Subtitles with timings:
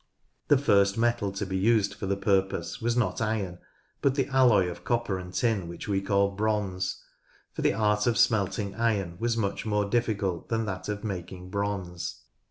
[0.47, 3.59] The first metal to be used for the purpose was not iron,
[4.01, 7.03] but the alloy of copper and tin which we call bronze,
[7.53, 12.23] for the art of smelting iron was much more difficult than that of making bronze.